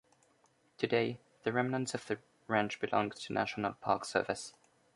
Today 0.79 1.19
the 1.43 1.53
remnants 1.53 1.93
of 1.93 2.07
the 2.07 2.17
ranch 2.47 2.79
belong 2.79 3.11
to 3.11 3.33
National 3.33 3.73
Park 3.73 4.03
Service. 4.03 4.51